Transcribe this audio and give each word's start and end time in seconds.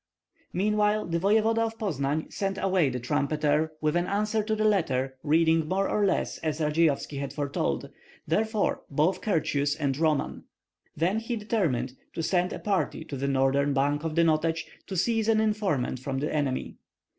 Meanwhile 0.51 1.09
the 1.09 1.19
voevoda 1.19 1.61
of 1.61 1.77
Poznan 1.77 2.33
sent 2.33 2.57
away 2.57 2.89
the 2.89 2.99
trumpeter 2.99 3.73
with 3.81 3.95
an 3.95 4.07
answer 4.07 4.41
to 4.41 4.55
the 4.55 4.65
letter 4.65 5.15
reading 5.21 5.67
more 5.67 5.87
or 5.87 6.03
less 6.07 6.39
as 6.39 6.59
Radzeyovski 6.59 7.19
had 7.19 7.31
foretold, 7.33 7.87
therefore 8.27 8.81
both 8.89 9.21
courteous 9.21 9.75
and 9.75 9.95
Roman; 9.99 10.45
then 10.97 11.19
he 11.19 11.35
determined 11.35 11.97
to 12.15 12.23
send 12.23 12.51
a 12.51 12.57
party 12.57 13.05
to 13.05 13.15
the 13.15 13.27
northern 13.27 13.75
bank 13.75 14.03
of 14.03 14.15
the 14.15 14.23
Notets 14.23 14.63
to 14.87 14.97
seize 14.97 15.29
an 15.29 15.39
informant 15.39 15.99
from 15.99 16.17
the 16.17 16.33
enemy. 16.33 16.77